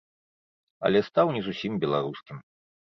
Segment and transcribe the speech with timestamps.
[0.89, 2.37] Але стаў не зусім беларускім.